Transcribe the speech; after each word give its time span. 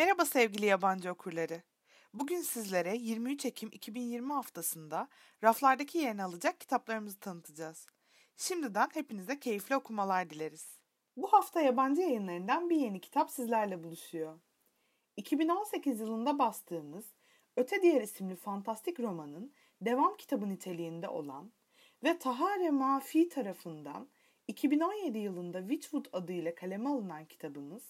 Merhaba 0.00 0.24
sevgili 0.24 0.66
yabancı 0.66 1.12
okurları. 1.12 1.62
Bugün 2.14 2.40
sizlere 2.40 2.96
23 2.96 3.44
Ekim 3.44 3.68
2020 3.72 4.32
haftasında 4.32 5.08
raflardaki 5.44 5.98
yerini 5.98 6.22
alacak 6.22 6.60
kitaplarımızı 6.60 7.20
tanıtacağız. 7.20 7.86
Şimdiden 8.36 8.88
hepinize 8.94 9.40
keyifli 9.40 9.76
okumalar 9.76 10.30
dileriz. 10.30 10.78
Bu 11.16 11.32
hafta 11.32 11.60
yabancı 11.60 12.00
yayınlarından 12.00 12.70
bir 12.70 12.76
yeni 12.76 13.00
kitap 13.00 13.30
sizlerle 13.30 13.84
buluşuyor. 13.84 14.40
2018 15.16 16.00
yılında 16.00 16.38
bastığımız 16.38 17.04
Öte 17.56 17.82
Diğer 17.82 18.02
isimli 18.02 18.36
fantastik 18.36 19.00
romanın 19.00 19.52
devam 19.80 20.16
kitabı 20.16 20.48
niteliğinde 20.48 21.08
olan 21.08 21.52
ve 22.04 22.18
Tahare 22.18 22.70
Mafi 22.70 23.28
tarafından 23.28 24.08
2017 24.48 25.18
yılında 25.18 25.60
Witchwood 25.60 26.06
adıyla 26.12 26.54
kaleme 26.54 26.88
alınan 26.88 27.24
kitabımız 27.24 27.82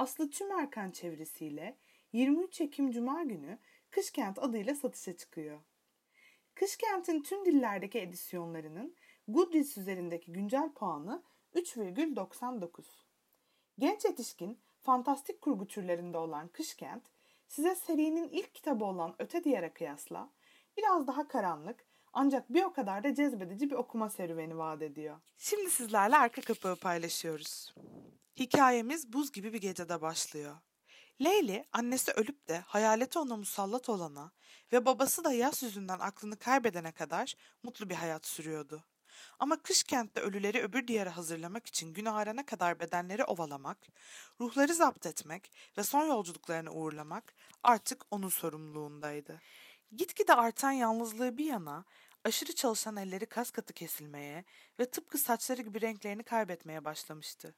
Aslı 0.00 0.30
Tümerkan 0.30 0.90
çevresiyle 0.90 1.76
23 2.12 2.60
Ekim 2.60 2.90
Cuma 2.90 3.22
günü 3.22 3.58
Kışkent 3.90 4.38
adıyla 4.38 4.74
satışa 4.74 5.16
çıkıyor. 5.16 5.60
Kışkent'in 6.54 7.22
tüm 7.22 7.44
dillerdeki 7.44 7.98
edisyonlarının 7.98 8.96
Goodreads 9.28 9.78
üzerindeki 9.78 10.32
güncel 10.32 10.72
puanı 10.72 11.22
3,99. 11.54 12.82
Genç 13.78 14.04
yetişkin, 14.04 14.60
fantastik 14.82 15.40
kurgu 15.40 15.66
türlerinde 15.66 16.18
olan 16.18 16.48
Kışkent, 16.48 17.04
size 17.48 17.74
serinin 17.74 18.28
ilk 18.28 18.54
kitabı 18.54 18.84
olan 18.84 19.14
Öte 19.18 19.44
Diyar'a 19.44 19.74
kıyasla 19.74 20.30
biraz 20.76 21.06
daha 21.06 21.28
karanlık 21.28 21.84
ancak 22.12 22.52
bir 22.52 22.62
o 22.62 22.72
kadar 22.72 23.04
da 23.04 23.14
cezbedici 23.14 23.70
bir 23.70 23.76
okuma 23.76 24.08
serüveni 24.08 24.58
vaat 24.58 24.82
ediyor. 24.82 25.16
Şimdi 25.38 25.70
sizlerle 25.70 26.16
arka 26.16 26.42
kapağı 26.42 26.76
paylaşıyoruz. 26.76 27.74
Hikayemiz 28.40 29.12
buz 29.12 29.32
gibi 29.32 29.52
bir 29.52 29.60
gecede 29.60 30.00
başlıyor. 30.00 30.56
Leyli 31.24 31.64
annesi 31.72 32.12
ölüp 32.12 32.48
de 32.48 32.58
hayaleti 32.58 33.18
ona 33.18 33.36
musallat 33.36 33.88
olana 33.88 34.32
ve 34.72 34.86
babası 34.86 35.24
da 35.24 35.32
yas 35.32 35.62
yüzünden 35.62 35.98
aklını 35.98 36.36
kaybedene 36.36 36.92
kadar 36.92 37.34
mutlu 37.62 37.90
bir 37.90 37.94
hayat 37.94 38.26
sürüyordu. 38.26 38.84
Ama 39.38 39.62
kış 39.62 39.82
kentte 39.82 40.20
ölüleri 40.20 40.62
öbür 40.62 40.88
diyara 40.88 41.16
hazırlamak 41.16 41.66
için 41.66 41.94
gün 41.94 42.04
ağarana 42.04 42.46
kadar 42.46 42.80
bedenleri 42.80 43.24
ovalamak, 43.24 43.78
ruhları 44.40 44.74
zapt 44.74 45.06
etmek 45.06 45.52
ve 45.78 45.82
son 45.82 46.06
yolculuklarını 46.06 46.70
uğurlamak 46.70 47.34
artık 47.62 48.04
onun 48.10 48.28
sorumluluğundaydı. 48.28 49.40
Gitgide 49.96 50.34
artan 50.34 50.72
yalnızlığı 50.72 51.38
bir 51.38 51.44
yana, 51.44 51.84
aşırı 52.24 52.54
çalışan 52.54 52.96
elleri 52.96 53.26
kas 53.26 53.50
katı 53.50 53.72
kesilmeye 53.72 54.44
ve 54.78 54.90
tıpkı 54.90 55.18
saçları 55.18 55.62
gibi 55.62 55.80
renklerini 55.80 56.22
kaybetmeye 56.22 56.84
başlamıştı. 56.84 57.54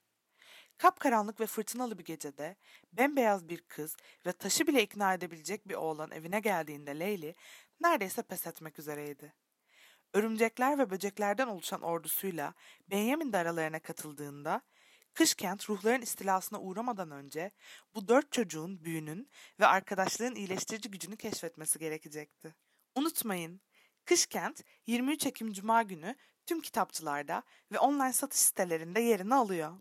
Kapkaranlık 0.79 1.41
ve 1.41 1.47
fırtınalı 1.47 1.99
bir 1.99 2.05
gecede 2.05 2.57
bembeyaz 2.93 3.49
bir 3.49 3.61
kız 3.61 3.97
ve 4.27 4.33
taşı 4.33 4.67
bile 4.67 4.83
ikna 4.83 5.15
edebilecek 5.15 5.69
bir 5.69 5.75
oğlan 5.75 6.11
evine 6.11 6.41
geldiğinde 6.41 7.01
Leyli 7.01 7.35
neredeyse 7.81 8.23
pes 8.23 8.47
etmek 8.47 8.79
üzereydi. 8.79 9.33
Örümcekler 10.13 10.79
ve 10.79 10.91
böceklerden 10.91 11.47
oluşan 11.47 11.83
ordusuyla 11.83 12.55
Benjamin 12.91 13.33
de 13.33 13.39
aralarına 13.39 13.79
katıldığında 13.79 14.63
Kışkent 15.15 15.71
ruhların 15.71 16.03
istilasına 16.03 16.61
uğramadan 16.61 17.11
önce 17.11 17.51
bu 17.95 18.09
dört 18.09 18.33
çocuğun 18.33 18.85
büyünün 18.85 19.29
ve 19.61 19.67
arkadaşlığın 19.67 20.35
iyileştirici 20.35 20.91
gücünü 20.91 21.17
keşfetmesi 21.17 21.79
gerekecekti. 21.79 22.55
Unutmayın, 22.95 23.61
Kışkent 24.05 24.65
23 24.87 25.27
Ekim 25.27 25.53
Cuma 25.53 25.83
günü 25.83 26.17
tüm 26.47 26.61
kitapçılarda 26.61 27.43
ve 27.73 27.79
online 27.79 28.13
satış 28.13 28.41
sitelerinde 28.41 29.01
yerini 29.01 29.35
alıyor. 29.35 29.73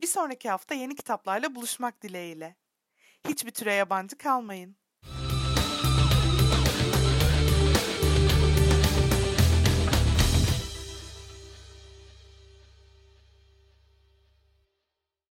Bir 0.00 0.06
sonraki 0.06 0.50
hafta 0.50 0.74
yeni 0.74 0.96
kitaplarla 0.96 1.54
buluşmak 1.54 2.02
dileğiyle. 2.02 2.56
Hiçbir 3.28 3.50
türe 3.50 3.74
yabancı 3.74 4.18
kalmayın. 4.18 4.76